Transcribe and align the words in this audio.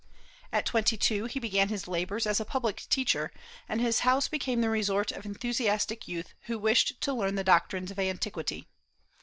At 0.51 0.65
twenty 0.65 0.97
two 0.97 1.25
he 1.25 1.39
began 1.39 1.69
his 1.69 1.87
labors 1.87 2.25
as 2.25 2.39
a 2.39 2.43
public 2.43 2.87
teacher, 2.89 3.31
and 3.69 3.79
his 3.79 3.99
house 3.99 4.27
became 4.27 4.61
the 4.61 4.69
resort 4.71 5.11
of 5.11 5.27
enthusiastic 5.27 6.07
youth 6.07 6.33
who 6.45 6.57
wished 6.57 6.99
to 7.01 7.13
learn 7.13 7.35
the 7.35 7.43
doctrines 7.43 7.91
of 7.91 7.99
antiquity. 7.99 8.67